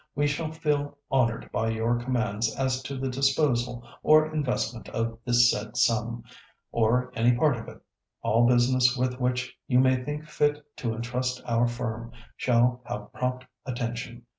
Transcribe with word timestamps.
We 0.15 0.25
shall 0.25 0.51
feel 0.51 0.97
honoured 1.11 1.51
by 1.51 1.67
your 1.69 1.95
commands 1.99 2.55
as 2.55 2.81
to 2.85 2.97
the 2.97 3.07
disposal 3.07 3.87
or 4.01 4.33
investment 4.33 4.89
of 4.89 5.19
this 5.25 5.51
said 5.51 5.77
sum, 5.77 6.23
or 6.71 7.11
any 7.15 7.37
part 7.37 7.55
of 7.55 7.67
it. 7.67 7.79
All 8.23 8.47
business 8.47 8.97
with 8.97 9.19
which 9.19 9.55
you 9.67 9.79
may 9.79 10.03
think 10.03 10.25
fit 10.27 10.65
to 10.77 10.95
entrust 10.95 11.43
our 11.45 11.67
firm 11.67 12.13
shall 12.35 12.81
have 12.87 13.13
prompt 13.13 13.45
attention. 13.63 14.23